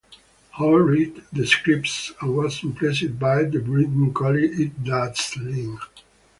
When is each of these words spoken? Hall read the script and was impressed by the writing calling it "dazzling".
Hall 0.53 0.77
read 0.79 1.21
the 1.31 1.45
script 1.45 2.13
and 2.21 2.35
was 2.35 2.63
impressed 2.63 3.19
by 3.19 3.43
the 3.43 3.59
writing 3.59 4.11
calling 4.15 4.49
it 4.59 4.83
"dazzling". 4.83 5.77